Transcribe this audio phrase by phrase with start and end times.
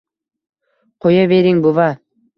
[1.05, 1.89] Qo‘yavering, buva!